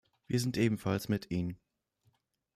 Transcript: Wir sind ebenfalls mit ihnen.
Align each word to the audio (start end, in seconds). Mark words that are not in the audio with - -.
Wir 0.25 0.39
sind 0.39 0.57
ebenfalls 0.57 1.09
mit 1.09 1.29
ihnen. 1.29 1.59